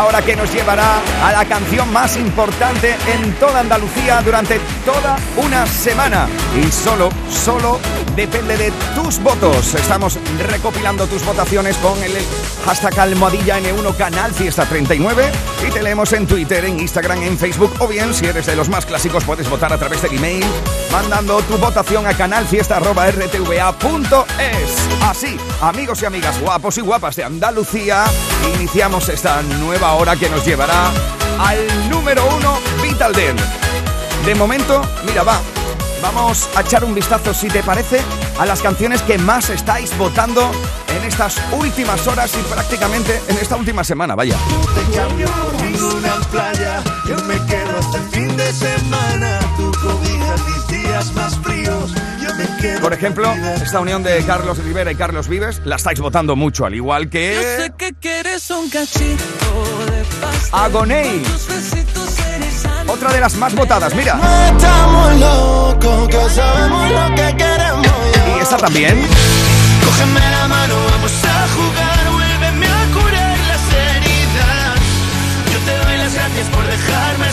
[0.00, 5.18] la hora que nos llevará a la canción más importante en toda Andalucía durante toda
[5.36, 6.26] una semana.
[6.56, 7.78] Y solo, solo
[8.16, 9.74] depende de tus votos.
[9.74, 10.18] Estamos
[10.48, 12.12] recopilando tus votaciones con el
[12.64, 15.30] hashtag almohadilla N1 Canal Fiesta 39
[15.68, 18.70] y te leemos en Twitter, en Instagram, en Facebook o bien si eres de los
[18.70, 20.46] más clásicos puedes votar a través del email
[20.90, 25.02] mandando tu votación a canalfiesta.rtva.es.
[25.02, 28.06] Así, amigos y amigas guapos y guapas de Andalucía,
[28.54, 30.90] iniciamos esta nueva hora que nos llevará
[31.38, 33.36] al número uno Vital Den.
[34.24, 35.40] De momento, mira, va,
[36.02, 38.00] vamos a echar un vistazo, si te parece,
[38.38, 40.50] a las canciones que más estáis votando
[40.88, 44.36] en estas últimas horas y prácticamente en esta última semana, vaya.
[46.30, 51.99] playa, yo me quedo hasta fin de semana, cobija mis días más fríos.
[52.80, 53.32] Por ejemplo,
[53.62, 57.34] esta unión de Carlos Rivera y Carlos Vives la estáis votando mucho, al igual que.
[57.34, 59.24] Yo sé que quieres un cachito
[59.86, 60.04] de
[60.52, 61.22] Agonei.
[62.86, 64.18] Otra de las más votadas, mira.
[68.36, 69.06] Y esta también.
[69.84, 71.89] Cógeme la mano, vamos a jugar,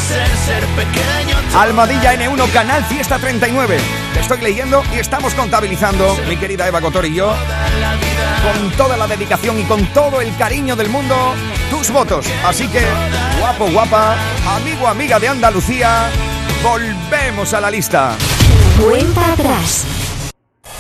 [0.08, 1.38] ser, ser pequeño.
[1.56, 3.78] Almadilla N1, Canal Fiesta 39.
[4.14, 7.34] Te estoy leyendo y estamos contabilizando, mi querida Eva Cotor y yo,
[8.44, 11.34] con toda la dedicación y con todo el cariño del mundo,
[11.70, 12.26] tus votos.
[12.46, 12.82] Así que,
[13.40, 14.16] guapo, guapa,
[14.56, 16.10] amigo, amiga de Andalucía,
[16.64, 18.16] volvemos a la lista.
[18.82, 19.86] Cuenta atrás.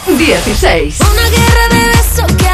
[0.08, 1.00] 16.
[1.02, 2.47] Una guerra de besos que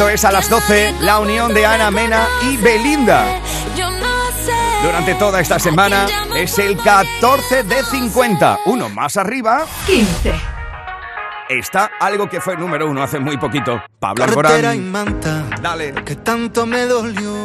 [0.00, 3.38] Esto es a las 12, la unión de Ana Mena y Belinda.
[4.82, 8.60] Durante toda esta semana es el 14 de 50.
[8.64, 9.66] Uno más arriba.
[9.84, 10.32] 15.
[11.50, 13.82] Está algo que fue número uno hace muy poquito.
[13.98, 14.74] Pablo Alborán.
[14.74, 15.92] y manta, Dale.
[15.92, 17.44] Que tanto me dolió.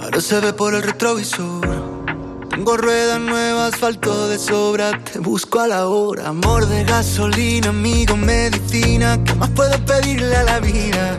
[0.00, 2.06] Ahora se ve por el retrovisor.
[2.48, 4.98] Tengo ruedas nuevas, asfalto de sobra.
[5.00, 6.28] Te busco a la hora.
[6.28, 9.22] Amor de gasolina, amigo, medicina.
[9.22, 11.18] ¿Qué más puedo pedirle a la vida?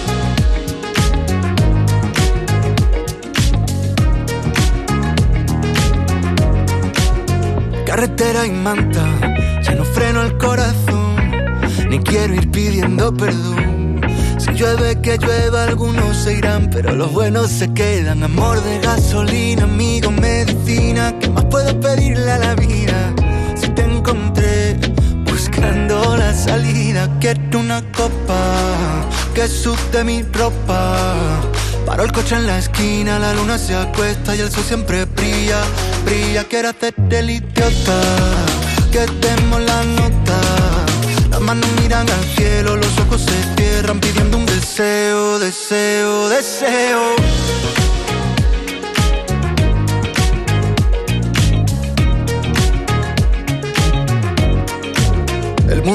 [7.91, 9.03] Carretera y manta,
[9.61, 11.13] ya no freno el corazón,
[11.89, 13.99] ni quiero ir pidiendo perdón.
[14.37, 18.23] Si llueve que llueva, algunos se irán, pero los buenos se quedan.
[18.23, 23.13] Amor de gasolina, amigo, medicina, ¿qué más puedo pedirle a la vida?
[23.55, 24.77] Si te encontré
[25.25, 31.41] buscando la salida, quiero una copa que sude mi ropa.
[31.85, 35.61] Paro el coche en la esquina, la luna se acuesta y el sol siempre brilla,
[36.05, 36.43] brilla.
[36.45, 38.01] Quiero hacerte el idiota,
[38.91, 40.39] que demos la nota.
[41.29, 47.15] Las manos miran al cielo, los ojos se cierran pidiendo un deseo, deseo, deseo.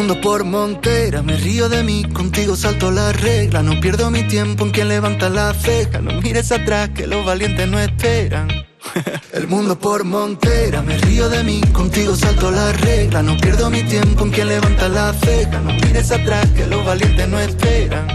[0.06, 4.64] Mundo por montera, me río de mí, contigo salto la regla, no pierdo mi tiempo
[4.64, 8.46] en quien levanta la ceja, no mires atrás que los valientes no esperan.
[9.32, 13.82] El mundo por montera, me río de mí, contigo salto la regla, no pierdo mi
[13.82, 18.06] tiempo en quien levanta la ceja, no mires atrás que los valientes no esperan.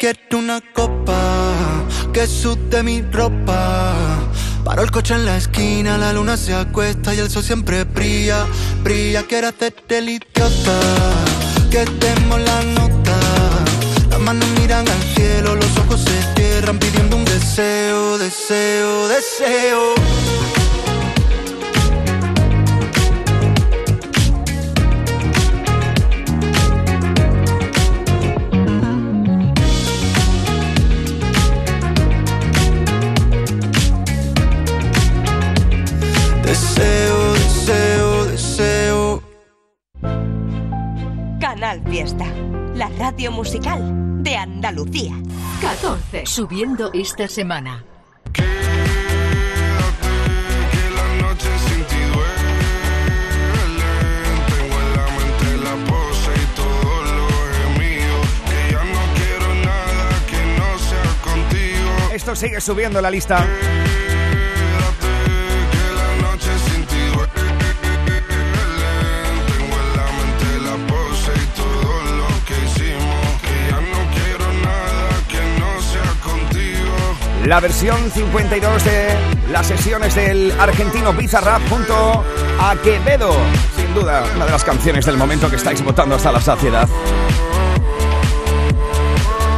[0.00, 3.94] Quiero una copa que sude mi ropa.
[4.64, 8.46] Paro el coche en la esquina, la luna se acuesta y el sol siempre brilla,
[8.82, 9.22] brilla.
[9.22, 10.80] Quiero hacerte el idiota,
[11.70, 13.18] que demos la nota.
[14.10, 19.08] Las manos miran al cielo, los ojos se cierran pidiendo un deseo, deseo.
[19.08, 19.94] Deseo,
[41.70, 42.26] Canal Fiesta,
[42.74, 45.14] la radio musical de Andalucía.
[45.60, 46.26] 14.
[46.26, 47.84] Subiendo esta semana.
[62.12, 63.46] Esto sigue subiendo la lista.
[77.46, 79.08] La versión 52 de
[79.50, 82.22] las sesiones del argentino Bizarrap junto
[82.60, 83.32] a Quevedo.
[83.74, 86.86] Sin duda, una de las canciones del momento que estáis votando hasta la saciedad.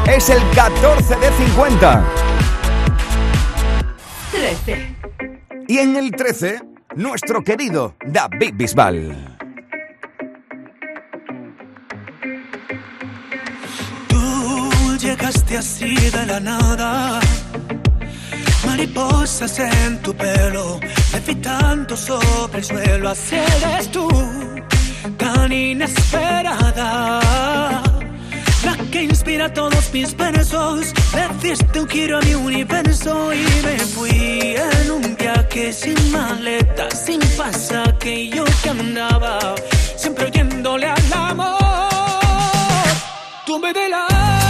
[0.07, 2.05] Es el 14 de 50.
[4.31, 4.97] 13.
[5.67, 6.63] Y en el 13,
[6.95, 9.39] nuestro querido David Bisbal.
[14.07, 17.21] Tú llegaste así de la nada
[18.65, 20.81] mariposas en tu pelo,
[21.13, 23.11] levitando sobre el suelo.
[23.11, 24.09] Así eres tú,
[25.17, 27.21] tan inesperada.
[28.65, 33.79] La que inspira todos mis versos, le diste un giro a mi universo y me
[33.79, 38.29] fui en un viaje sin maleta, sin pasaje.
[38.29, 39.55] Yo que andaba
[39.97, 41.63] siempre oyéndole al amor.
[43.47, 44.42] Tú me la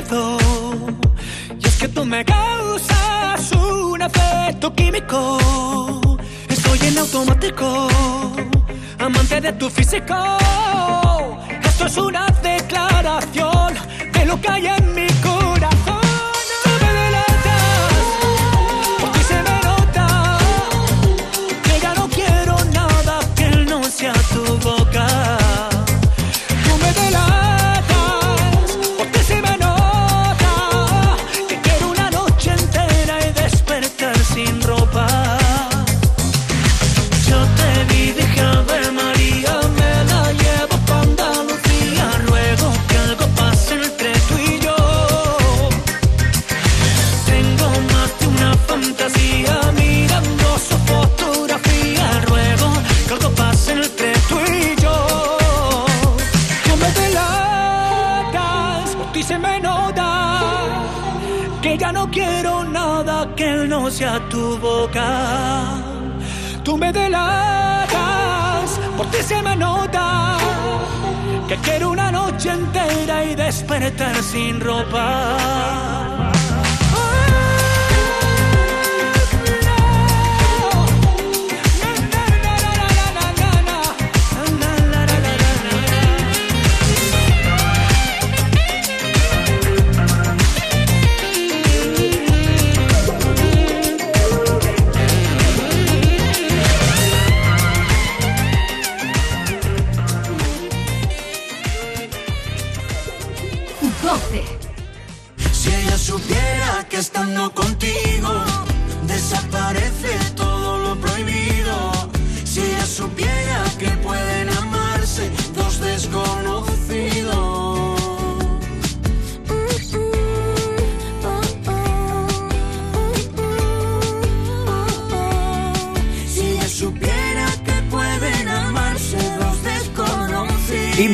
[0.00, 5.38] Y es que tú me causas un efecto químico.
[6.48, 7.86] Estoy en automático,
[8.98, 10.38] amante de tu físico.
[11.62, 13.74] Esto es una declaración
[14.14, 15.09] de lo que hay en mi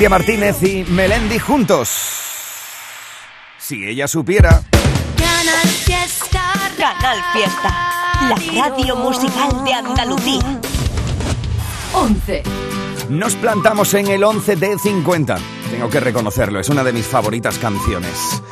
[0.08, 1.88] Martínez y Melendi juntos.
[3.58, 4.62] Si ella supiera.
[5.16, 5.68] Canal
[7.32, 7.72] Fiesta,
[8.28, 10.60] la radio musical de Andalucía.
[11.92, 12.42] 11.
[13.08, 15.38] Nos plantamos en el 11 de 50.
[15.70, 18.42] Tengo que reconocerlo, es una de mis favoritas canciones.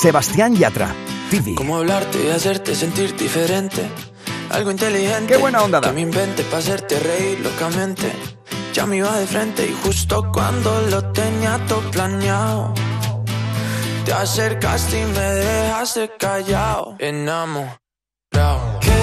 [0.00, 0.94] Sebastián Yatra,
[1.30, 1.54] Tibi.
[1.54, 3.88] ¿Cómo hablarte y hacerte sentir diferente?
[4.50, 5.34] Algo inteligente.
[5.34, 5.88] Qué buena onda da.
[5.88, 8.12] Que me invente para hacerte reír locamente.
[8.78, 12.72] Ya me iba de frente y justo cuando lo tenía todo planeado
[14.04, 17.78] te acercaste y me dejaste callado, enamorado.
[18.80, 18.97] Quédate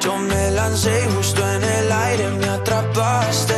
[0.00, 3.54] Yo me lancé y justo en el aire me atrapaste.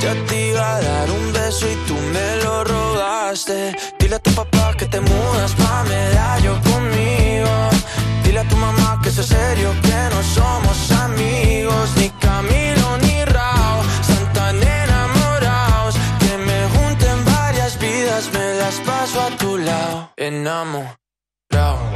[0.00, 3.76] Ya te iba a dar un beso y tú me lo robaste.
[4.00, 7.52] Dile a tu papá que te mudas pa' medallo conmigo.
[8.24, 13.82] Dile a tu mamá que es serio, que no somos amigos, ni Camilo ni Rao.
[14.00, 20.10] Están tan enamorados que me junten varias vidas, me las paso a tu lado.
[20.16, 21.89] Enamorado.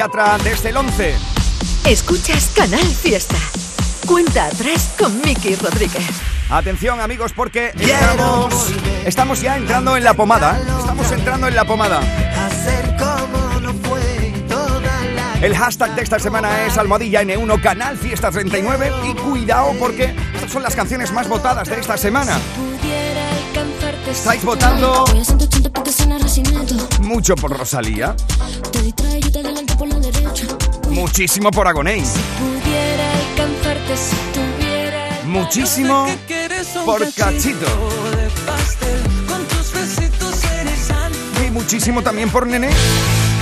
[0.00, 1.14] Yatra desde el 11.
[1.84, 3.36] Escuchas Canal Fiesta.
[4.06, 6.08] Cuenta atrás con Miki Rodríguez.
[6.48, 8.70] Atención amigos porque estamos,
[9.04, 10.58] estamos ya entrando en la pomada.
[10.58, 10.62] ¿eh?
[10.78, 12.00] Estamos entrando en la pomada.
[15.42, 20.50] El hashtag de esta semana es almohadilla N1 Canal Fiesta 39 y cuidado porque estas
[20.50, 22.38] son las canciones más votadas de esta semana.
[24.10, 25.04] Estáis votando
[27.00, 28.16] mucho por Rosalía,
[30.90, 32.02] muchísimo por Agoney,
[35.24, 36.06] muchísimo
[36.84, 37.66] por Cachito
[41.46, 42.70] y muchísimo también por Nené.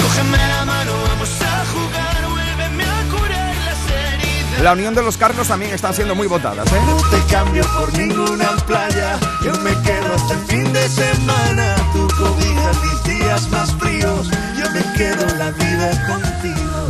[0.03, 4.61] Cógeme la mano, vamos a jugar, vuélveme a curar las heridas.
[4.63, 6.81] La unión de los Carlos también están siendo muy votadas, ¿eh?
[6.87, 9.19] No te cambio por ninguna playa.
[9.45, 10.68] Yo me quedo hasta el fin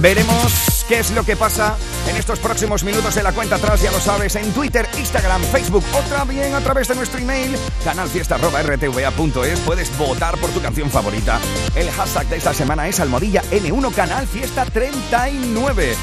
[0.00, 1.76] Veremos qué es lo que pasa
[2.08, 5.84] en estos próximos minutos de la cuenta atrás, ya lo sabes, en Twitter, Instagram, Facebook
[5.92, 9.60] o también a través de nuestro email, canalfiesta.rtva.es.
[9.60, 11.38] Puedes votar por tu canción favorita.
[11.74, 15.96] El hashtag de esta semana es almohadilla N1 Canal Fiesta 39.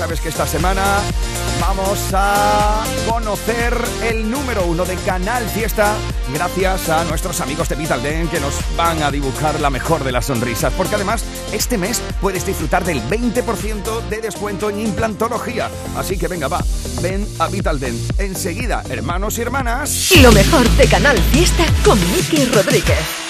[0.00, 0.82] Sabes que esta semana
[1.60, 5.94] vamos a conocer el número uno de Canal Fiesta
[6.32, 10.12] gracias a nuestros amigos de Vital Den que nos van a dibujar la mejor de
[10.12, 10.72] las sonrisas.
[10.72, 15.68] Porque además, este mes puedes disfrutar del 20% de descuento en implantología.
[15.94, 16.64] Así que venga, va,
[17.02, 18.00] ven a Vital Den.
[18.16, 23.29] Enseguida, hermanos y hermanas, Lo mejor de Canal Fiesta con Miki Rodríguez.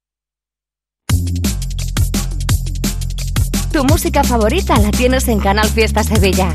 [3.71, 6.53] Tu música favorita la tienes en Canal Fiesta Sevilla.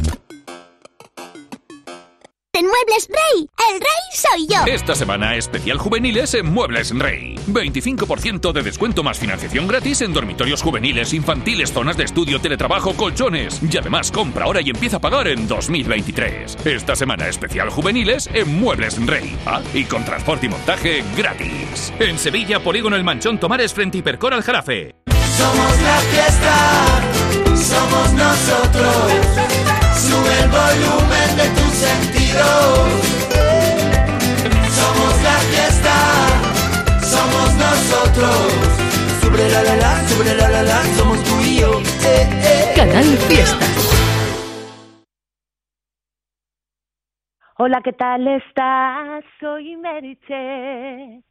[2.52, 4.64] En Muebles Rey, el rey soy yo.
[4.66, 7.38] Esta semana especial juveniles en Muebles Rey.
[7.48, 13.60] 25% de descuento más financiación gratis en dormitorios juveniles, infantiles, zonas de estudio, teletrabajo, colchones.
[13.62, 16.66] Y además compra ahora y empieza a pagar en 2023.
[16.66, 19.36] Esta semana especial juveniles en Muebles Rey.
[19.46, 21.94] Ah, y con transporte y montaje gratis.
[21.98, 25.05] En Sevilla, Polígono El Manchón Tomares frente a Hipercor al Jarafe.
[25.38, 26.54] Somos la fiesta,
[27.54, 28.96] somos nosotros.
[29.94, 32.88] Sube el volumen de tus sentidos.
[34.78, 35.96] Somos la fiesta,
[37.12, 38.38] somos nosotros.
[39.20, 41.80] Sube la la la, sobre la la la, somos tú y yo.
[41.80, 42.72] Eh, eh.
[42.74, 43.66] Canal Fiesta.
[47.58, 49.24] Hola, ¿qué tal estás?
[49.40, 51.22] Soy Merche.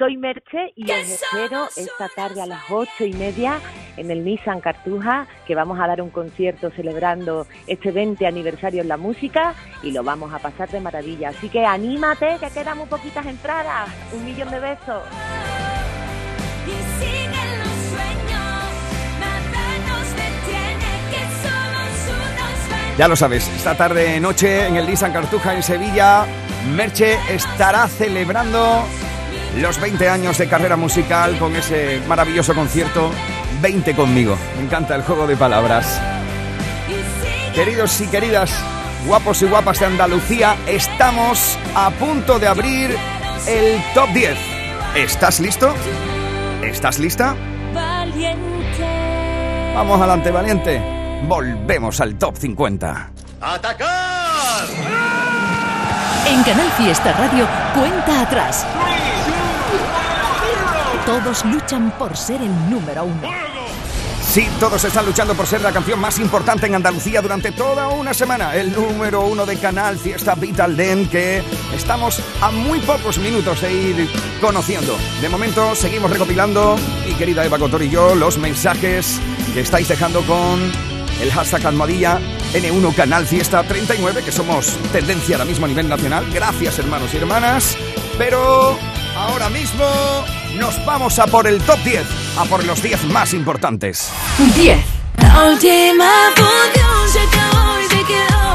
[0.00, 3.60] Soy Merche y os espero esta tarde a las ocho y media
[3.98, 8.88] en el Nissan Cartuja, que vamos a dar un concierto celebrando este 20 aniversario en
[8.88, 11.28] la música y lo vamos a pasar de maravilla.
[11.28, 13.90] Así que anímate, que quedan muy poquitas entradas.
[14.14, 15.02] Un millón de besos.
[22.96, 26.24] Ya lo sabes, esta tarde noche en el Nissan Cartuja en Sevilla,
[26.74, 28.82] Merche estará celebrando
[29.56, 33.10] los 20 años de carrera musical con ese maravilloso concierto
[33.60, 34.36] 20 conmigo.
[34.56, 36.00] Me encanta el juego de palabras.
[37.54, 38.50] Queridos y queridas,
[39.06, 42.96] guapos y guapas de Andalucía, estamos a punto de abrir
[43.46, 44.38] el top 10.
[44.94, 45.74] ¿Estás listo?
[46.62, 47.34] ¿Estás lista?
[49.74, 50.80] Vamos adelante, valiente.
[51.26, 53.10] Volvemos al top 50.
[53.40, 54.66] ¡Atacar!
[56.26, 58.66] En Canal Fiesta Radio, cuenta atrás.
[61.10, 63.28] Todos luchan por ser el número uno.
[64.22, 68.14] Sí, todos están luchando por ser la canción más importante en Andalucía durante toda una
[68.14, 68.54] semana.
[68.54, 71.42] El número uno de Canal Fiesta Vital Den, que
[71.74, 74.96] estamos a muy pocos minutos de ir conociendo.
[75.20, 79.20] De momento seguimos recopilando, mi querida Eva Cotor y yo, los mensajes
[79.52, 80.60] que estáis dejando con
[81.20, 82.20] el hashtag almohadilla
[82.52, 86.24] N1 Canal Fiesta 39, que somos tendencia ahora mismo a nivel nacional.
[86.32, 87.76] Gracias, hermanos y hermanas.
[88.16, 88.78] Pero
[89.16, 89.84] ahora mismo
[90.60, 92.04] nos vamos a por el top 10,
[92.38, 94.10] a por los 10 más importantes.
[94.54, 94.78] 10.
[95.16, 98.49] La última función se acabó y se quedó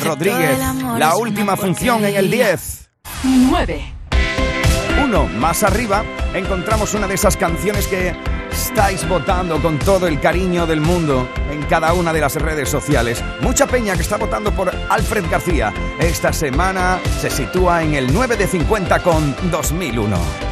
[0.00, 0.58] Rodríguez,
[0.98, 2.90] la última función en el 10.
[3.24, 3.94] 9.
[5.04, 8.14] Uno más arriba encontramos una de esas canciones que
[8.52, 13.22] estáis votando con todo el cariño del mundo en cada una de las redes sociales.
[13.40, 15.72] Mucha peña que está votando por Alfred García.
[15.98, 20.49] Esta semana se sitúa en el 9 de 50 con 2001.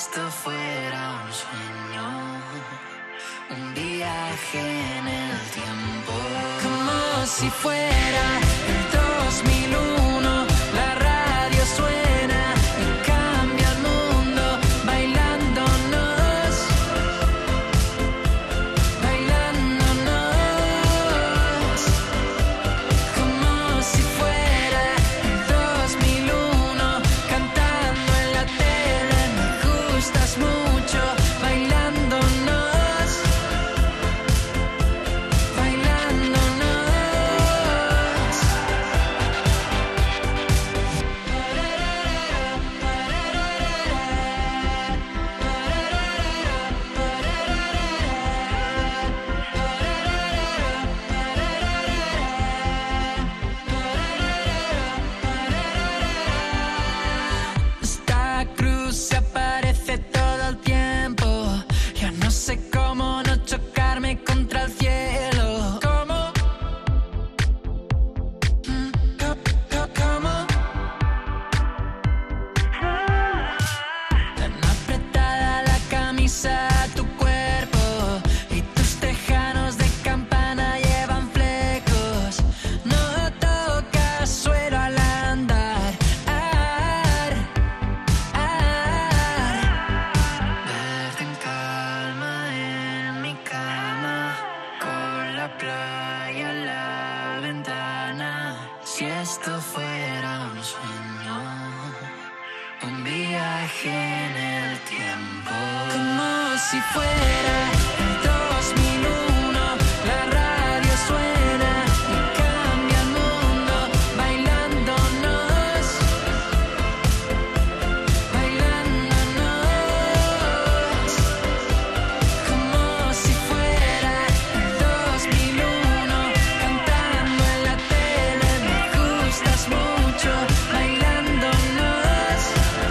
[0.00, 2.06] Esto fuera un sueño,
[3.50, 4.60] un viaje
[4.98, 6.12] en el tiempo,
[6.62, 8.47] como si fuera
[106.70, 107.37] si fuera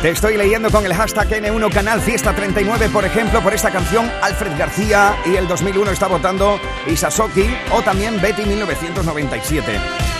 [0.07, 4.57] Estoy leyendo con el hashtag N1 Canal Fiesta 39, por ejemplo, por esta canción Alfred
[4.57, 9.69] García y el 2001 está votando Isasoki o también Betty 1997.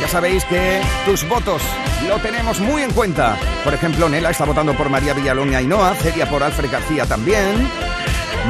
[0.02, 1.62] Ya sabéis que tus votos
[2.06, 3.38] lo tenemos muy en cuenta.
[3.64, 7.72] Por ejemplo, Nela está votando por María Villalón y Ainhoa, Celia por Alfred García también,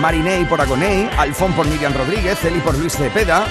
[0.01, 3.45] Marinei por Agonei, Alfón por Miriam Rodríguez, Celi por Luis Cepeda,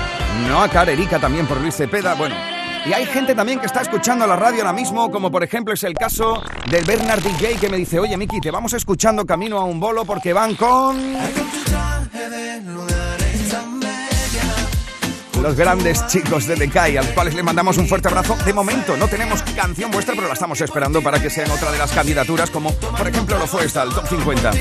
[0.48, 2.55] Noacar, Erika también por Luis Cepeda, bueno...
[2.88, 5.82] Y hay gente también que está escuchando la radio ahora mismo, como por ejemplo es
[5.82, 9.64] el caso del Bernard DJ que me dice, oye Miki, te vamos escuchando camino a
[9.64, 10.96] un bolo porque van con...
[15.42, 18.36] Los grandes chicos de Decay, a los cuales le mandamos un fuerte abrazo.
[18.44, 21.78] De momento no tenemos canción vuestra, pero la estamos esperando para que sean otra de
[21.78, 24.52] las candidaturas, como por ejemplo lo fue esta, el Top 50.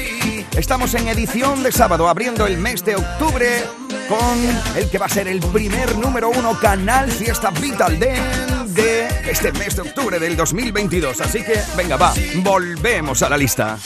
[0.57, 3.63] Estamos en edición de sábado, abriendo el mes de octubre
[4.07, 8.19] con el que va a ser el primer número uno canal Fiesta Vital de,
[8.67, 11.21] de este mes de octubre del 2022.
[11.21, 13.77] Así que, venga, va, volvemos a la lista.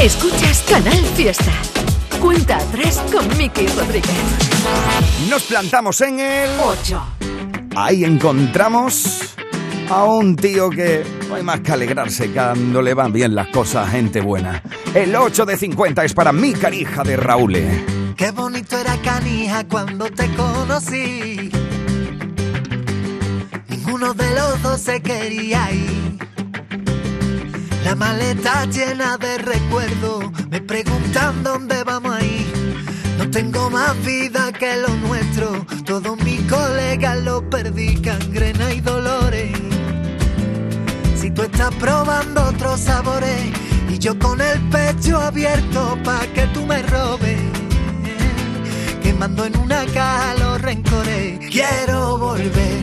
[0.00, 1.52] Escuchas Canal Fiesta.
[2.20, 4.10] Cuenta atrás con Miki Rodríguez.
[5.28, 7.02] Nos plantamos en el 8.
[7.76, 9.34] Ahí encontramos
[9.88, 13.90] a un tío que no hay más que alegrarse cuando le van bien las cosas,
[13.90, 14.62] gente buena.
[14.94, 17.56] El 8 de 50 es para mi carija de Raúl.
[18.16, 21.50] Qué bonito era Canija cuando te conocí.
[23.68, 26.18] Ninguno de los dos se quería ir.
[27.84, 32.46] La maleta llena de recuerdos, me preguntan dónde vamos a ir.
[33.18, 39.52] No tengo más vida que lo nuestro, todos mis colegas lo perdí, cangrena y dolores.
[41.16, 43.50] Si tú estás probando otros sabores
[43.88, 47.63] y yo con el pecho abierto pa' que tú me robes,
[49.24, 51.38] quemando en una caja los rencores.
[51.50, 52.82] Quiero volver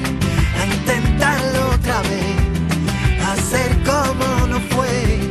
[0.59, 2.35] a intentarlo otra vez,
[3.27, 5.30] hacer como no fue,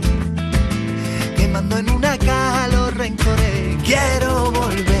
[1.51, 3.83] quemando en una caja los rencores.
[3.83, 5.00] Quiero volver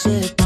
[0.00, 0.39] said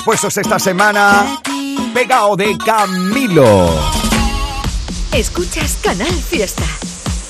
[0.00, 1.38] dispuestos esta semana.
[1.92, 3.68] Pegado de Camilo.
[5.12, 6.64] Escuchas Canal Fiesta.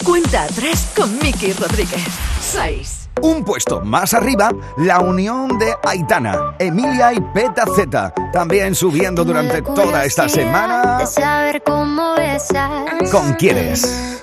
[0.05, 2.07] Cuenta atrás con Miki Rodríguez.
[2.41, 3.09] 6.
[3.23, 9.63] Un puesto más arriba, la unión de Aitana, Emilia y Peta Z, también subiendo durante
[9.63, 10.99] toda esta semana.
[10.99, 12.87] De saber cómo besar.
[13.11, 14.23] ¿Con quiénes?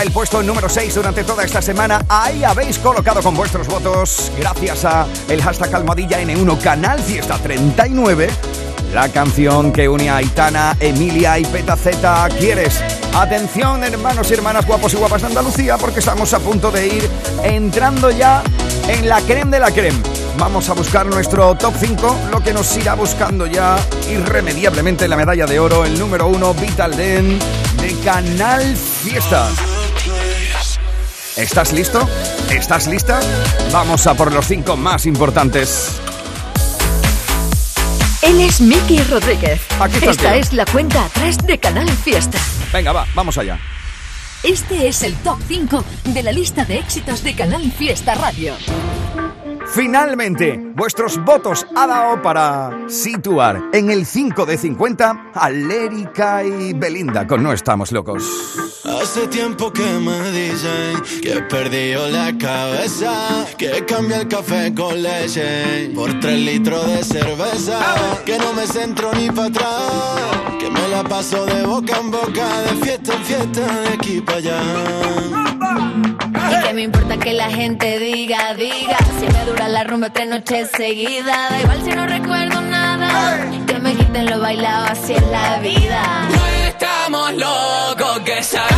[0.00, 2.04] El puesto número 6 durante toda esta semana.
[2.08, 8.28] Ahí habéis colocado con vuestros votos, gracias a el hashtag almohadilla N1 Canal Fiesta 39,
[8.92, 12.28] la canción que une a Aitana, Emilia y Peta Z.
[12.38, 12.82] ¿Quieres?
[13.14, 17.10] Atención, hermanos y hermanas guapos y guapas de Andalucía, porque estamos a punto de ir
[17.44, 18.42] entrando ya
[18.88, 20.00] en la creme de la creme.
[20.36, 23.76] Vamos a buscar nuestro top 5, lo que nos irá buscando ya
[24.10, 27.38] irremediablemente la medalla de oro, el número 1, Vital Den,
[27.80, 29.48] de Canal Fiesta.
[31.36, 32.06] ¿Estás listo?
[32.50, 33.18] ¿Estás lista?
[33.72, 35.98] Vamos a por los 5 más importantes.
[38.20, 39.62] Él es Miki Rodríguez.
[39.80, 42.38] Aquí está Esta es la cuenta atrás de Canal Fiesta.
[42.70, 43.58] Venga, va, vamos allá.
[44.42, 48.54] Este es el top 5 de la lista de éxitos de Canal Fiesta Radio.
[49.66, 56.72] Finalmente, vuestros votos ha dado para situar en el 5 de 50 a Lérica y
[56.72, 58.72] Belinda con No Estamos Locos.
[58.84, 65.02] Hace tiempo que me dicen que he perdido la cabeza, que cambia el café con
[65.02, 67.80] leche por tres litros de cerveza,
[68.24, 69.92] que no me centro ni para atrás,
[70.58, 74.38] que me la paso de boca en boca, de fiesta en fiesta, de aquí para
[74.38, 74.60] allá.
[76.50, 80.28] Y que me importa que la gente diga, diga Si me dura la rumba tres
[80.28, 81.50] noches seguidas.
[81.50, 86.28] Da igual si no recuerdo nada Que me quiten lo bailado, así es la vida.
[86.30, 88.71] No estamos locos, que sabemos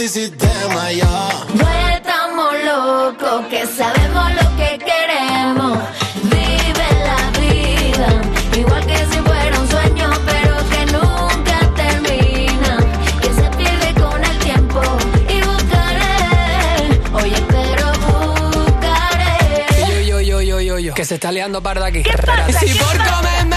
[0.00, 1.28] antisistema ya.
[1.52, 5.78] No estamos locos, que sabemos lo que queremos.
[6.22, 8.08] Vive la vida,
[8.56, 12.78] igual que si fuera un sueño, pero que nunca termina.
[13.20, 14.80] Que se pierde con el tiempo
[15.28, 16.98] y buscaré.
[17.12, 19.76] Oye, pero buscaré.
[19.86, 22.02] Yo, yo, yo, yo, yo, yo Que se está liando parda aquí
[22.48, 23.49] Y si por comerme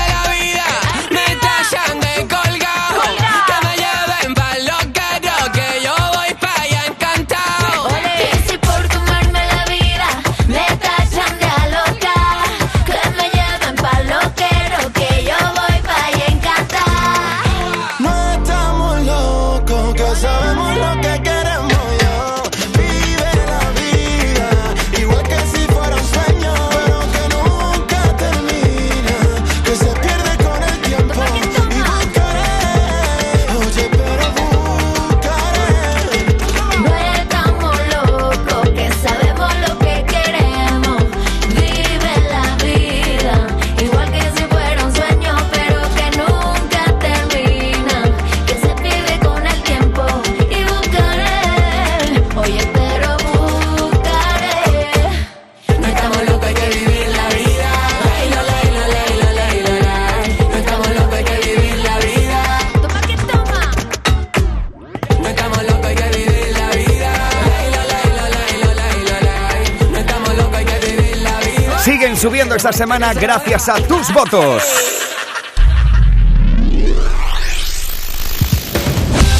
[72.55, 74.63] Esta semana gracias a tus votos.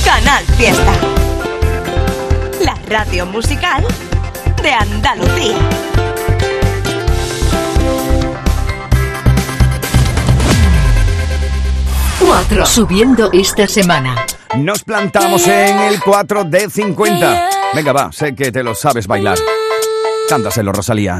[0.03, 0.93] Canal Fiesta.
[2.61, 3.85] La radio musical
[4.63, 5.57] de Andalucía.
[12.19, 12.65] Cuatro.
[12.65, 14.25] Subiendo esta semana.
[14.57, 17.49] Nos plantamos en el 4 de 50.
[17.75, 19.37] Venga, va, sé que te lo sabes bailar.
[20.27, 21.19] Cántaselo, Rosalía.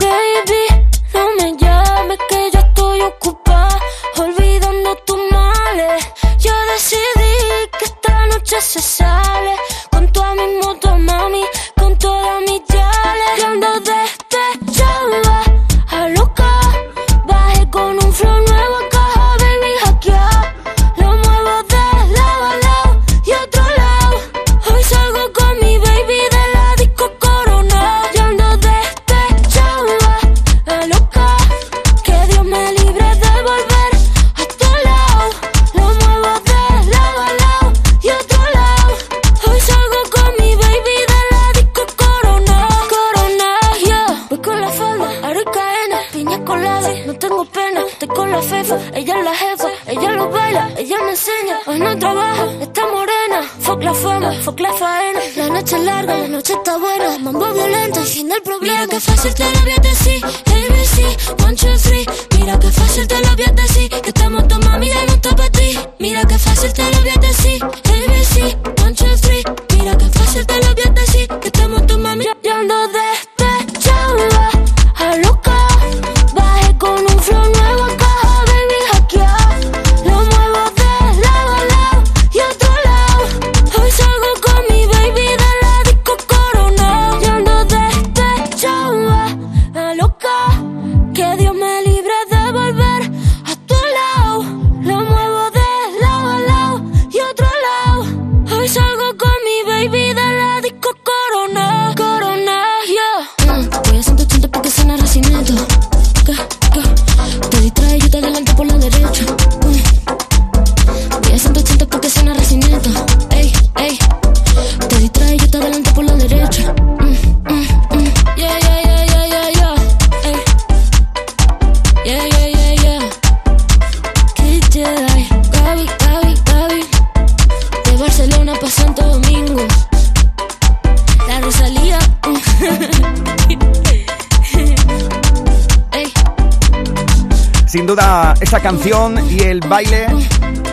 [138.63, 140.07] Canción y el baile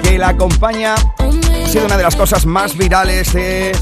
[0.04, 3.72] que la acompaña ha sido una de las cosas más virales de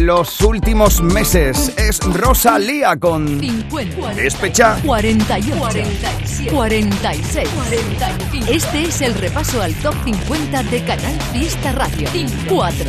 [0.00, 1.72] los últimos meses.
[1.78, 4.76] Es Rosalía con 50, Despecha.
[4.84, 8.52] 48, 47, 46, 45.
[8.52, 12.06] Este es el repaso al top 50 de Canal Fiesta Radio.
[12.46, 12.84] 4,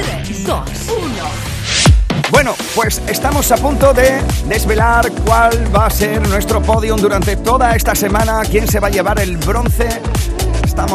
[0.46, 1.56] 2, 1.
[2.32, 7.76] Bueno, pues estamos a punto de desvelar cuál va a ser nuestro podium durante toda
[7.76, 9.88] esta semana, quién se va a llevar el bronce.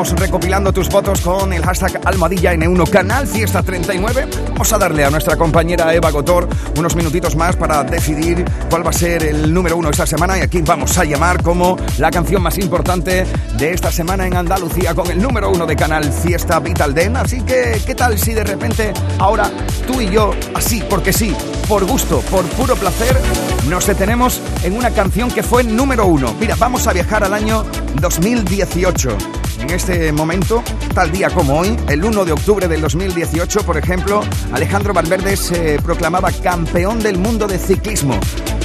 [0.01, 4.29] Estamos recopilando tus votos con el hashtag Almohadilla N1 Canal Fiesta 39.
[4.49, 6.49] Vamos a darle a nuestra compañera Eva Gotor
[6.79, 10.41] unos minutitos más para decidir cuál va a ser el número uno esta semana y
[10.41, 13.27] aquí vamos a llamar como la canción más importante
[13.59, 17.19] de esta semana en Andalucía con el número uno de Canal Fiesta Vital Den.
[17.19, 19.51] Así que, ¿qué tal si de repente ahora
[19.87, 21.37] tú y yo, así, porque sí,
[21.69, 23.21] por gusto, por puro placer,
[23.69, 26.35] nos detenemos en una canción que fue número uno?
[26.41, 27.67] Mira, vamos a viajar al año
[28.01, 29.40] 2018.
[29.61, 30.63] En este momento,
[30.95, 35.79] tal día como hoy, el 1 de octubre del 2018, por ejemplo, Alejandro Valverde se
[35.83, 38.19] proclamaba campeón del mundo de ciclismo.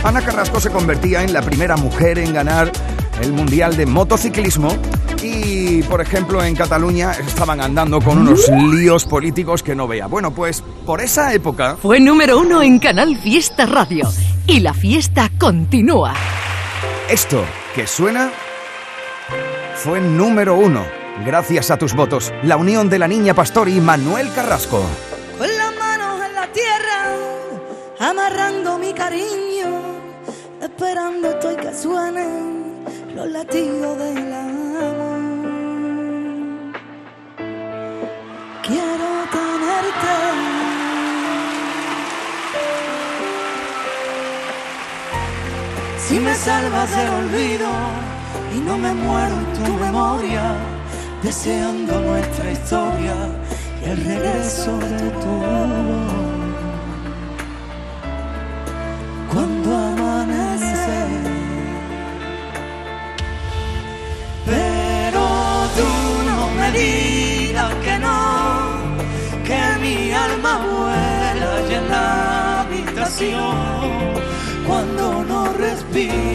[0.04, 2.72] Ana Carrasco se convertía en la primera mujer en ganar
[3.22, 4.70] el Mundial de Motociclismo
[5.22, 10.08] y, por ejemplo, en Cataluña estaban andando con unos líos políticos que no vea.
[10.08, 11.78] Bueno, pues por esa época...
[11.82, 14.10] Fue número uno en Canal Fiesta Radio.
[14.48, 16.14] Y la fiesta continúa.
[17.10, 17.44] Esto
[17.74, 18.32] que suena
[19.86, 20.84] fue número uno.
[21.24, 24.84] Gracias a tus votos, la unión de la niña Pastor y Manuel Carrasco.
[25.38, 27.14] Con las manos en la tierra,
[28.00, 29.70] amarrando mi cariño,
[30.60, 32.84] esperando estoy que suenen
[33.16, 35.22] los latidos del amor.
[38.64, 40.16] Quiero tenerte.
[46.00, 48.15] Si me salvas del olvido
[48.56, 50.44] y no me muero en tu memoria,
[51.22, 53.16] deseando nuestra historia
[53.82, 56.14] y el regreso de tu voz.
[59.34, 61.00] Cuando amanece,
[64.46, 65.24] pero
[65.78, 65.90] tú
[66.30, 68.20] no me digas que no,
[69.48, 73.56] que mi alma vuela y en habitación.
[74.68, 76.35] Cuando no respiro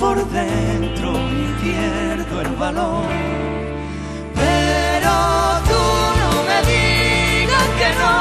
[0.00, 3.04] por dentro y pierdo el valor.
[4.34, 5.12] Pero
[5.68, 5.82] tú
[6.20, 8.14] no me digas que no,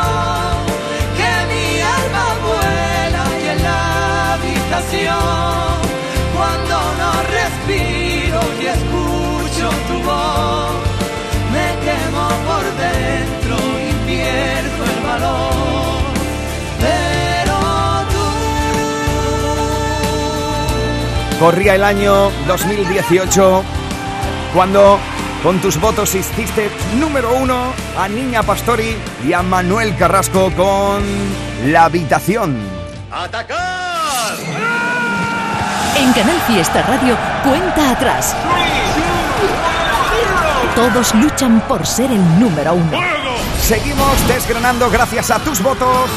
[1.18, 1.66] que mi
[1.98, 5.79] alma vuela y en la habitación.
[21.40, 23.64] Corría el año 2018
[24.54, 25.00] cuando
[25.42, 26.70] con tus votos hiciste
[27.00, 31.02] número uno a Niña Pastori y a Manuel Carrasco con
[31.72, 32.58] La Habitación.
[33.10, 34.36] ¡Atacar!
[35.96, 38.36] En Canal Fiesta Radio, cuenta atrás.
[40.76, 43.00] Todos luchan por ser el número uno.
[43.62, 46.10] Seguimos desgranando gracias a tus votos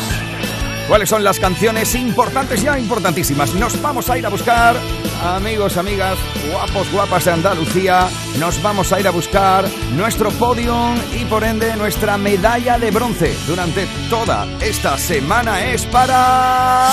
[0.89, 3.55] cuáles son las canciones importantes, ya importantísimas.
[3.55, 4.77] Nos vamos a ir a buscar,
[5.23, 6.19] amigos, amigas,
[6.51, 8.09] guapos, guapas de Andalucía,
[8.39, 9.65] nos vamos a ir a buscar
[9.97, 16.91] nuestro podium y por ende nuestra medalla de bronce durante toda esta semana es para...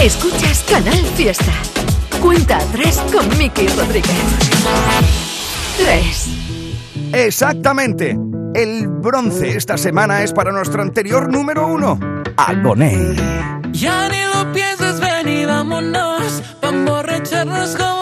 [0.00, 1.52] Escuchas Canal Fiesta.
[2.22, 4.10] Cuenta atrás con Miki Rodríguez.
[5.76, 6.28] 3.
[7.12, 8.29] Exactamente.
[8.54, 11.98] El bronce esta semana es para nuestro anterior número uno,
[12.36, 13.14] Agoné.
[13.72, 16.42] Ya ni lo pienses, ven y vámonos.
[16.60, 17.99] Pa' emborracharnos como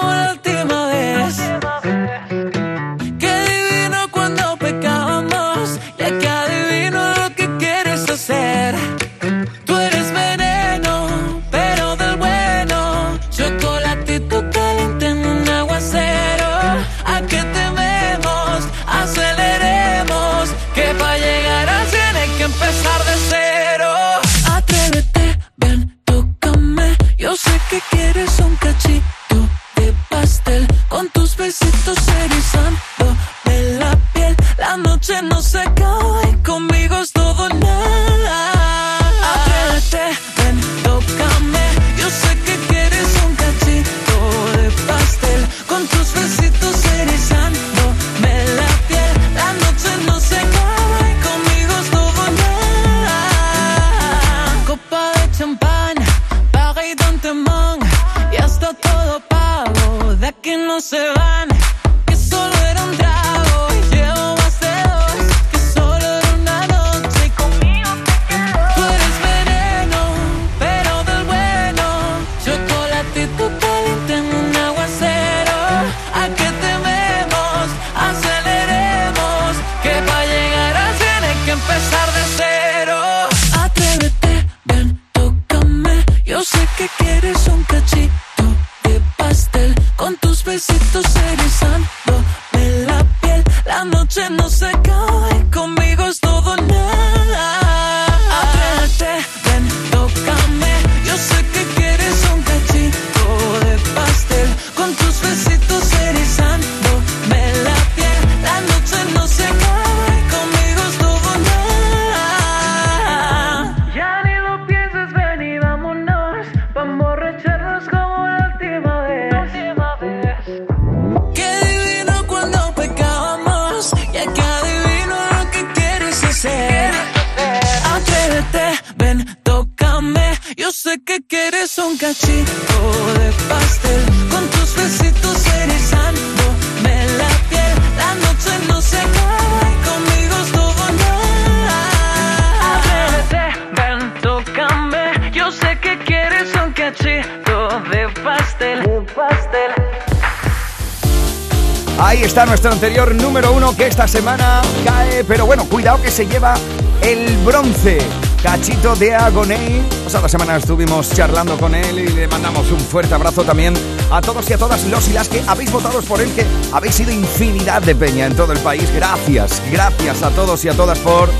[152.46, 156.54] nuestro anterior número uno que esta semana cae, pero bueno, cuidado que se lleva
[157.02, 157.98] el bronce.
[158.42, 159.82] Cachito de Agoné.
[160.04, 163.74] Pasada semana estuvimos charlando con él y le mandamos un fuerte abrazo también
[164.12, 166.94] a todos y a todas los y las que habéis votado por él, que habéis
[166.94, 168.88] sido infinidad de peña en todo el país.
[168.94, 171.30] Gracias, gracias a todos y a todas por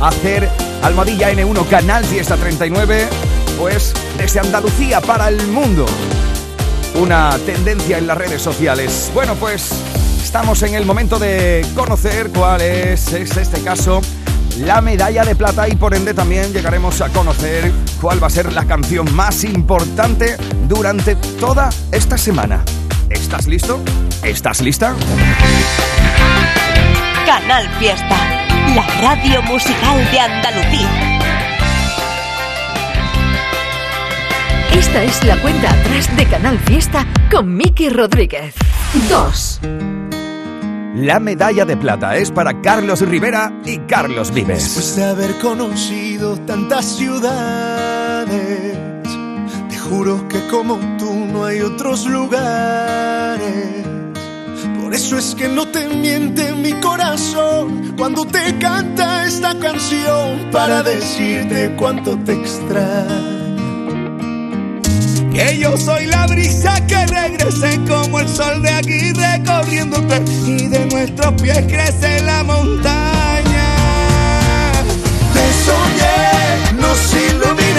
[0.00, 0.48] hacer
[0.82, 3.08] Almohadilla N1 Canal Fiesta 39,
[3.58, 5.86] pues desde Andalucía para el mundo
[6.96, 9.10] una tendencia en las redes sociales.
[9.14, 9.70] Bueno, pues
[10.28, 14.02] estamos en el momento de conocer cuál es, es este caso
[14.58, 18.52] la medalla de plata y por ende también llegaremos a conocer cuál va a ser
[18.52, 20.36] la canción más importante
[20.68, 22.62] durante toda esta semana.
[23.08, 23.80] ¿Estás listo?
[24.22, 24.94] ¿Estás lista?
[27.24, 28.16] Canal Fiesta,
[28.74, 31.20] la radio musical de Andalucía.
[34.74, 38.54] Esta es la cuenta atrás de Canal Fiesta con Miki Rodríguez.
[39.08, 39.60] 2.
[40.94, 44.64] La medalla de plata es para Carlos Rivera y Carlos Vives.
[44.64, 48.76] Después de haber conocido tantas ciudades,
[49.68, 53.84] te juro que como tú no hay otros lugares.
[54.80, 60.82] Por eso es que no te miente mi corazón cuando te canta esta canción para
[60.82, 63.47] decirte cuánto te extraño.
[65.38, 70.84] Que yo soy la brisa que regrese como el sol de aquí recorriéndote y de
[70.86, 73.68] nuestros pies crece la montaña.
[75.32, 77.77] Te soñé, nos iluminaba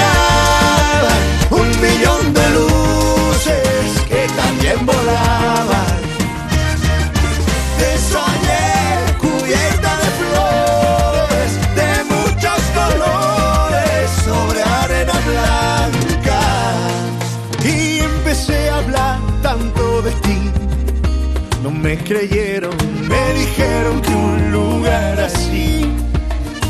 [22.10, 22.76] creyeron,
[23.08, 25.86] me dijeron que un lugar así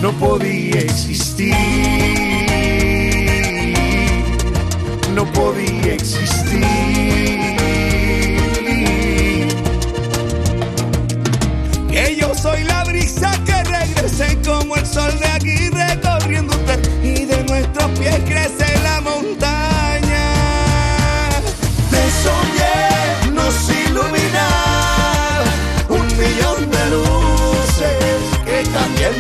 [0.02, 1.56] no podía existir.
[5.16, 6.66] No podía existir.
[11.90, 16.54] Que yo soy la brisa que regrese como el sol de aquí recorriendo
[17.02, 18.79] y de nuestros pies crece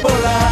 [0.02, 0.49] también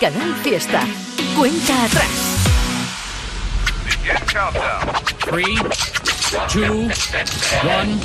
[0.00, 0.80] Canal Fiesta.
[1.36, 2.08] Cuenta atrás.
[5.28, 5.56] Three,
[6.48, 6.88] two,
[7.68, 8.00] one,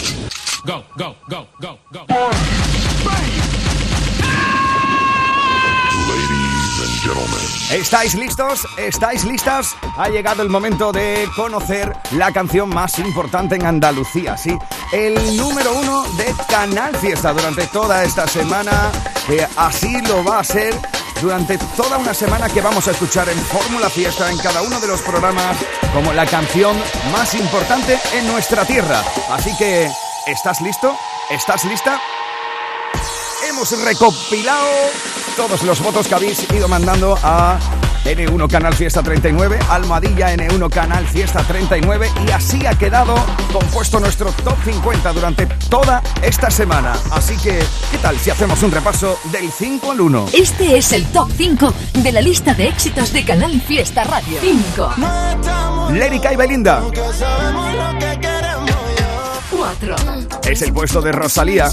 [0.65, 2.05] go, go, go, go, go.
[7.71, 8.67] ¿Estáis listos?
[8.77, 9.75] ¿Estáis listas?
[9.97, 14.57] Ha llegado el momento de conocer la canción más importante en Andalucía, sí.
[14.91, 18.91] El número uno de Canal Fiesta durante toda esta semana,
[19.27, 20.73] que así lo va a ser
[21.21, 24.87] durante toda una semana que vamos a escuchar en Fórmula Fiesta en cada uno de
[24.87, 25.57] los programas
[25.93, 26.77] como la canción
[27.11, 29.03] más importante en nuestra tierra.
[29.29, 29.89] Así que,
[30.27, 30.97] ¿estás listo?
[31.29, 31.99] ¿Estás lista?
[33.49, 34.69] Hemos recopilado
[35.35, 37.57] todos los votos que habéis ido mandando a
[38.05, 43.15] N1 Canal Fiesta 39, Almohadilla N1 Canal Fiesta 39 y así ha quedado
[43.51, 46.93] compuesto nuestro top 50 durante toda esta semana.
[47.11, 47.59] Así que,
[47.91, 50.25] ¿qué tal si hacemos un repaso del 5 al 1?
[50.33, 54.37] Este es el top 5 de la lista de éxitos de Canal Fiesta Radio.
[54.39, 55.91] 5.
[55.93, 56.83] Lérica y Belinda.
[59.49, 59.95] 4.
[60.47, 61.71] Es el puesto de Rosalía.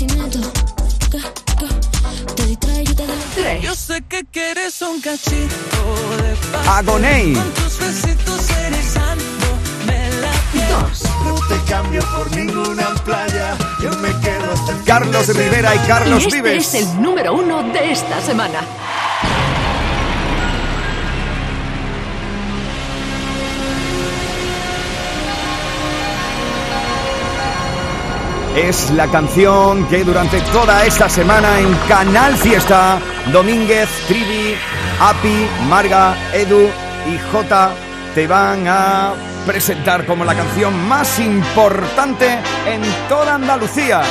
[3.60, 5.46] Yo sé que quieres un cachito
[6.22, 6.68] de paz.
[6.68, 7.34] Agoney.
[7.34, 11.02] Con tus besitos erizándome la Dos.
[11.24, 13.56] No te cambio por ninguna playa.
[13.82, 15.78] Yo me quedo hasta el fin Carlos de Rivera y.
[15.86, 16.74] Carlos y este Vives.
[16.74, 18.60] es el número uno de esta semana.
[28.56, 33.00] Es la canción que durante toda esta semana en Canal Fiesta,
[33.30, 34.56] Domínguez, Trivi,
[35.00, 36.68] Api, Marga, Edu
[37.06, 37.70] y J
[38.14, 39.14] te van a
[39.46, 44.02] presentar como la canción más importante en toda Andalucía.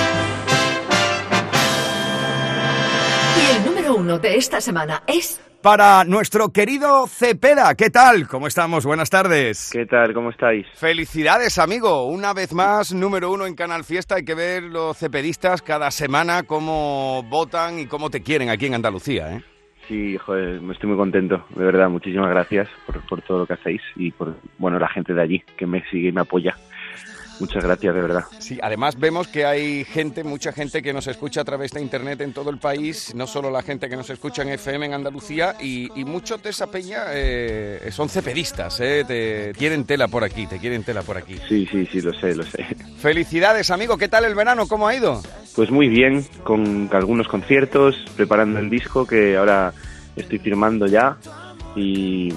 [3.37, 8.27] Y el número uno de esta semana es Para nuestro querido Cepeda, ¿qué tal?
[8.27, 8.83] ¿Cómo estamos?
[8.83, 9.69] Buenas tardes.
[9.71, 10.11] ¿Qué tal?
[10.11, 10.65] ¿Cómo estáis?
[10.73, 12.07] Felicidades, amigo.
[12.07, 14.15] Una vez más, número uno en Canal Fiesta.
[14.15, 18.73] Hay que ver los cepedistas cada semana cómo votan y cómo te quieren aquí en
[18.73, 19.43] Andalucía, ¿eh?
[19.87, 21.89] Sí, joder, me estoy muy contento, de verdad.
[21.89, 25.43] Muchísimas gracias por, por todo lo que hacéis y por, bueno, la gente de allí
[25.57, 26.57] que me sigue y me apoya.
[27.41, 28.23] Muchas gracias, de verdad.
[28.37, 32.21] Sí, además vemos que hay gente, mucha gente que nos escucha a través de internet
[32.21, 35.55] en todo el país, no solo la gente que nos escucha en FM en Andalucía,
[35.59, 40.45] y, y muchos de esa peña eh, son cepedistas, eh, te quieren tela por aquí,
[40.45, 41.35] te quieren tela por aquí.
[41.49, 42.63] Sí, sí, sí, lo sé, lo sé.
[42.99, 44.67] Felicidades, amigo, ¿qué tal el verano?
[44.67, 45.21] ¿Cómo ha ido?
[45.55, 49.73] Pues muy bien, con algunos conciertos, preparando el disco que ahora
[50.15, 51.17] estoy firmando ya
[51.75, 52.29] y,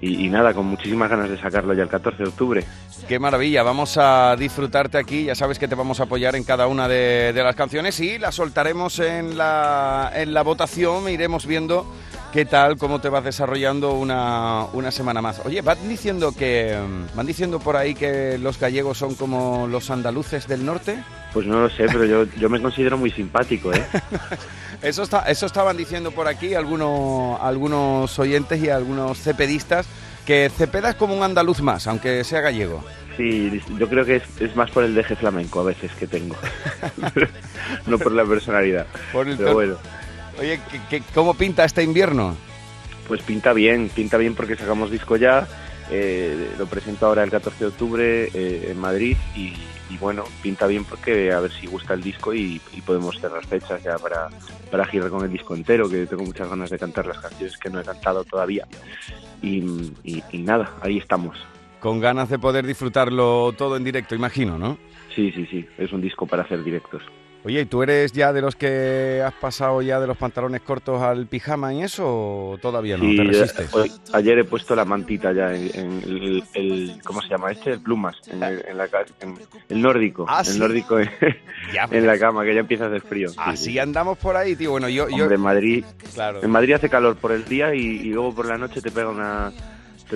[0.00, 2.64] y- y nada, con muchísimas ganas de sacarlo ya el 14 de octubre.
[3.08, 6.66] Qué maravilla, vamos a disfrutarte aquí, ya sabes que te vamos a apoyar en cada
[6.66, 11.46] una de, de las canciones y las soltaremos en la, en la votación, e iremos
[11.46, 11.86] viendo
[12.32, 15.40] qué tal, cómo te vas desarrollando una, una semana más.
[15.44, 16.76] Oye, van diciendo que
[17.14, 20.96] van diciendo por ahí que los gallegos son como los andaluces del norte.
[21.32, 23.84] Pues no lo sé, pero yo, yo me considero muy simpático, ¿eh?
[24.82, 29.86] Eso, está, eso estaban diciendo por aquí algunos, algunos oyentes y algunos cepedistas,
[30.26, 32.84] que Cepeda es como un andaluz más, aunque sea gallego.
[33.16, 36.36] Sí, yo creo que es, es más por el deje flamenco a veces que tengo.
[37.86, 38.86] no por la personalidad.
[39.12, 39.76] Por el Pero bueno,
[40.40, 42.36] Oye, ¿qué- qué- ¿cómo pinta este invierno?
[43.06, 45.46] pues pinta bien, pinta bien porque sacamos disco ya.
[45.90, 49.52] eh, lo presento ahora el 14 de octubre eh, en Madrid y,
[49.90, 53.44] y bueno, pinta bien porque a ver si gusta el disco y, y podemos cerrar
[53.46, 54.28] fechas ya para,
[54.70, 57.70] para girar con el disco entero, que tengo muchas ganas de cantar las canciones que
[57.70, 58.66] no he cantado todavía.
[59.42, 59.58] Y,
[60.04, 61.36] y- y nada, ahí estamos.
[61.80, 64.78] Con ganas de poder disfrutarlo todo en directo, imagino, ¿no?
[65.14, 67.02] Sí, sí, sí, es un disco para hacer directos.
[67.46, 71.02] Oye, ¿y tú eres ya de los que has pasado ya de los pantalones cortos
[71.02, 73.04] al pijama y eso o todavía no?
[73.04, 73.74] Sí, ¿Te resistes?
[73.74, 77.72] hoy- ayer he puesto la mantita ya en, en el, el- ¿cómo se llama este?
[77.72, 78.88] El plumas, en, el- en la
[79.20, 79.34] en
[79.68, 80.58] el nórdico, Ah, el sí.
[80.58, 81.10] nórdico en,
[82.06, 83.28] la cama, que ya empieza a hacer frío.
[83.28, 83.78] Sí, Así sí.
[83.78, 84.70] andamos por ahí, tío.
[84.70, 85.08] Bueno, yo...
[85.10, 85.84] yo Hombre, en Madrid,
[86.14, 86.42] Claro.
[86.42, 89.10] en Madrid hace calor por el día y, y luego por la noche te pega
[89.10, 89.52] una,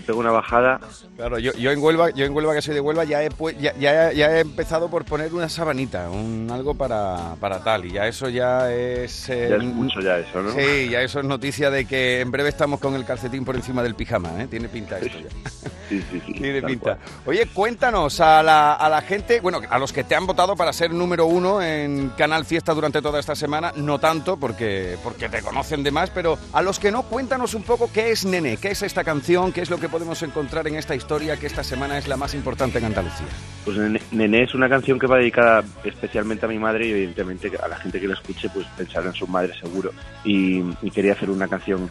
[0.01, 0.81] te pega una bajada.
[1.17, 3.29] Claro, yo, yo en Huelva, yo en Huelva que soy de Huelva ya he,
[3.61, 7.93] ya, ya- ya he empezado por poner una sabanita, un algo para, para tal y
[7.93, 10.53] ya eso ya es eh, Ya es mucho ya eso, ¿no?
[10.53, 13.83] Sí, ya eso es noticia de que en breve estamos con el calcetín por encima
[13.83, 14.47] del pijama, ¿eh?
[14.47, 15.29] Tiene pinta esto ya.
[15.89, 16.33] Sí, sí, sí.
[16.39, 16.97] Tiene pinta.
[16.97, 16.99] cual.
[17.27, 20.73] Oye, cuéntanos a la, a la gente, bueno, a los que te han votado para
[20.73, 25.43] ser número uno en Canal Fiesta durante toda esta semana, no tanto porque, porque te
[25.43, 28.71] conocen de más, pero a los que no, cuéntanos un poco qué es Nene, qué
[28.73, 31.99] es esta canción, qué es lo que podemos encontrar en esta historia que esta semana
[31.99, 33.27] es la más importante en Andalucía.
[33.65, 33.77] Pues
[34.13, 37.77] Nené es una canción que va dedicada especialmente a mi madre y evidentemente a la
[37.77, 39.93] gente que la escuche pues pensar en su madre seguro.
[40.25, 41.91] Y, quería hacer una canción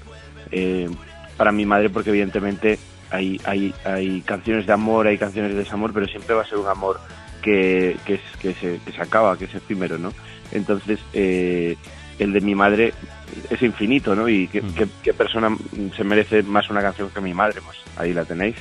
[0.52, 0.89] eh,
[1.38, 2.80] para mi madre porque evidentemente
[3.10, 6.58] hay, hay, hay canciones de amor, hay canciones de desamor, pero siempre va a ser
[6.58, 7.00] un amor
[7.41, 8.20] que, que,
[8.54, 10.14] se, que se acaba, que es efímero, ¿no?
[10.52, 11.78] Entonces, eh,
[12.20, 12.93] el de mi madre
[13.49, 14.28] es infinito, ¿no?
[14.30, 15.55] Y qué, qué- qué persona
[15.95, 18.55] se merece más una canción que mi madre, pues ahí la tenéis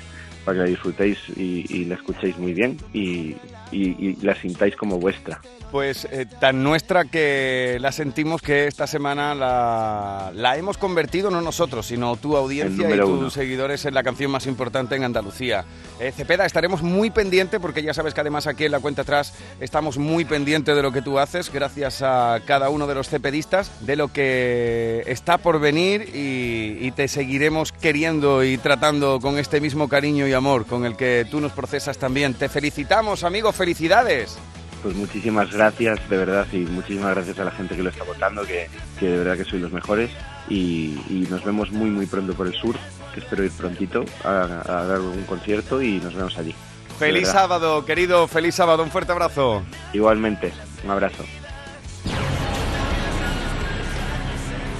[0.44, 3.34] para que la disfrutéis y, y la escuchéis muy bien y,
[3.72, 5.40] y- y la sintáis como vuestra.
[5.72, 11.40] Pues eh, tan nuestra que la sentimos que esta semana la, la hemos convertido, no
[11.40, 13.30] nosotros, sino tu audiencia y tus uno.
[13.30, 15.64] seguidores en la canción más importante en Andalucía.
[15.98, 19.34] Eh, Cepeda, estaremos muy pendientes porque ya sabes que además aquí en la cuenta atrás
[19.60, 23.70] estamos muy pendientes de lo que tú haces, gracias a cada uno de los cepedistas,
[23.84, 29.60] de lo que está por venir y, y te seguiremos queriendo y tratando con este
[29.60, 32.34] mismo cariño y amor con el que tú nos procesas también.
[32.34, 34.38] Te felicitamos, amigo, felicidades.
[34.82, 38.42] Pues muchísimas gracias, de verdad, y muchísimas gracias a la gente que lo está votando,
[38.42, 38.68] que,
[39.00, 40.10] que de verdad que sois los mejores.
[40.48, 42.76] Y, y nos vemos muy, muy pronto por el sur,
[43.12, 46.54] que espero ir prontito a, a dar un concierto y nos vemos allí.
[46.98, 49.62] Feliz sábado, querido, feliz sábado, un fuerte abrazo.
[49.92, 50.52] Igualmente,
[50.84, 51.24] un abrazo.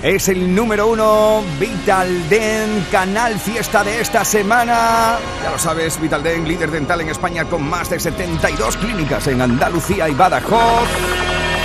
[0.03, 5.16] Es el número uno, Vital Den, canal fiesta de esta semana.
[5.42, 9.40] Ya lo sabes, Vital Den, líder dental en España con más de 72 clínicas en
[9.40, 10.88] Andalucía y Badajoz.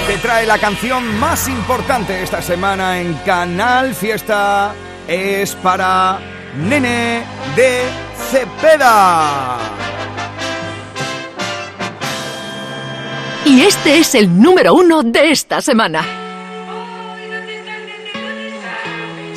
[0.08, 4.74] Te trae la canción más importante esta semana en Canal Fiesta.
[5.08, 6.20] Es para
[6.56, 7.24] Nene
[7.56, 7.82] de
[8.32, 9.58] Cepeda.
[13.46, 16.21] Y este es el número uno de esta semana.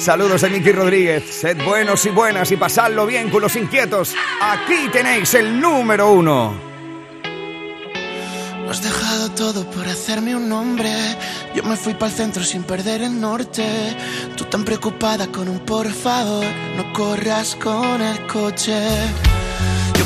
[0.04, 1.24] Saludos de Miki Rodríguez.
[1.24, 4.14] Sed buenos y buenas y pasadlo bien con los inquietos.
[4.38, 6.52] Aquí tenéis el número uno.
[8.62, 10.92] Lo has dejado todo por hacerme un nombre.
[11.54, 13.64] Yo me fui para el centro sin perder el norte.
[14.36, 16.44] Tú tan preocupada con un por favor,
[16.76, 18.76] no corras con el coche.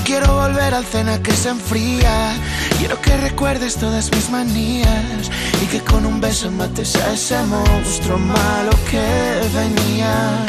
[0.09, 2.33] Quiero volver al cena que se enfría.
[2.79, 5.31] Quiero que recuerdes todas mis manías
[5.63, 9.07] y que con un beso mates a ese monstruo malo que
[9.53, 10.47] venía.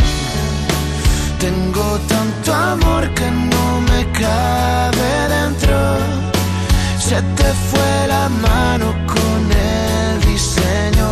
[1.40, 5.78] Tengo tanto amor que no me cabe dentro.
[6.98, 11.10] Se te fue la mano con el diseño.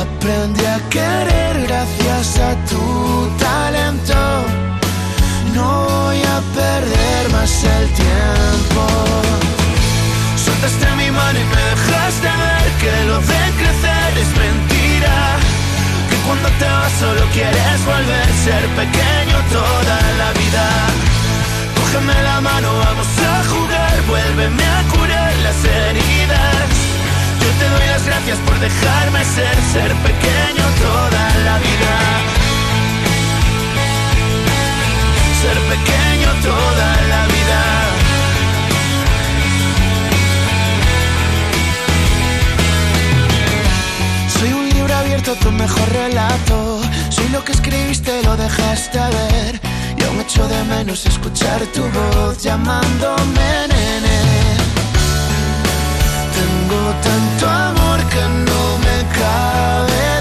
[0.00, 4.77] Aprendí a querer gracias a tu talento.
[5.58, 8.82] No voy a perder más el tiempo.
[10.44, 15.16] Soltaste mi mano y me dejaste ver que lo de crecer es mentira.
[16.08, 20.66] Que cuando te vas solo quieres volver a ser pequeño toda la vida.
[21.78, 26.68] Cógeme la mano, vamos a jugar, vuélveme a curar las heridas.
[27.42, 32.47] Yo te doy las gracias por dejarme ser, ser pequeño toda la vida.
[35.48, 37.60] Ser pequeño toda la vida.
[44.38, 46.82] Soy un libro abierto, tu mejor relato.
[47.08, 49.58] Soy lo que escribiste, lo dejaste ver.
[49.96, 54.18] Y aún echo de menos escuchar tu voz llamándome nene.
[56.38, 60.17] Tengo tanto amor que no me cabe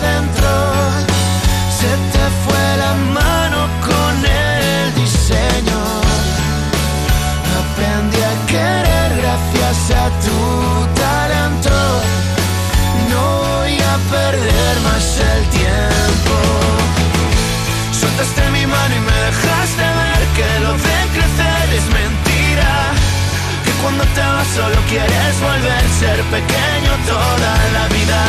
[24.57, 28.21] solo quieres volver ser pequeño toda la vida.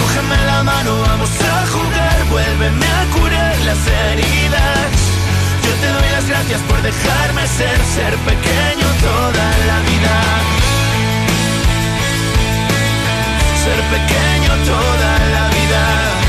[0.00, 4.90] Cógeme la mano, vamos a jugar, vuélveme a curar las heridas.
[5.64, 10.14] Yo te doy las gracias por dejarme ser, ser pequeño toda la vida.
[13.64, 16.23] Ser pequeño toda la vida.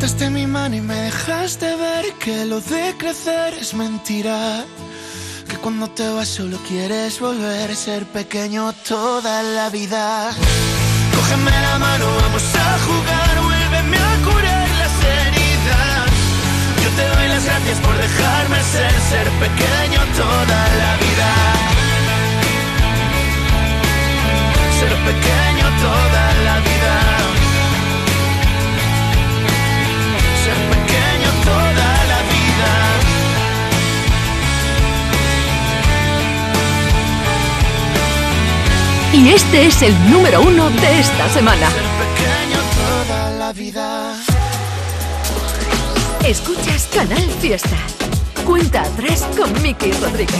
[0.00, 4.64] Soltaste mi mano y me dejaste ver que lo de crecer es mentira.
[5.46, 10.30] Que cuando te vas solo quieres volver a ser pequeño toda la vida.
[11.14, 16.08] Cógeme la mano, vamos a jugar, vuélveme a curar las heridas.
[16.82, 21.30] Yo te doy las gracias por dejarme ser, ser pequeño toda la vida.
[24.80, 27.19] Ser pequeño toda la vida.
[39.12, 41.68] Y este es el número uno de esta semana.
[46.24, 47.76] Escuchas Canal Fiesta.
[48.44, 50.38] Cuenta atrás con Miki Rodríguez.